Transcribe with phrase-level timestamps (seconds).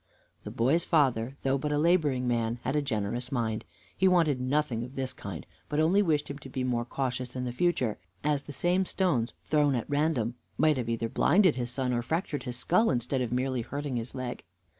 [0.45, 3.65] The boy's father, though but a laboring man, had a generous mind;
[3.95, 7.51] he wanted nothing of this kind, but only wished him to be more cautious in
[7.51, 12.01] future, as the same stones, thrown at random, might have either blinded his son or
[12.01, 14.43] fractured his skull, instead of merely hurting his leg.